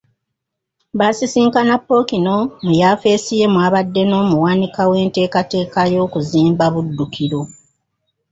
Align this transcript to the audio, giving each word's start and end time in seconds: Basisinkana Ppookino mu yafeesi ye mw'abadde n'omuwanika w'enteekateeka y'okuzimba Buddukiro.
Basisinkana 0.99 1.73
Ppookino 1.79 2.35
mu 2.65 2.71
yafeesi 2.81 3.33
ye 3.39 3.47
mw'abadde 3.53 4.01
n'omuwanika 4.05 4.81
w'enteekateeka 4.91 5.79
y'okuzimba 5.93 6.65
Buddukiro. 6.73 7.41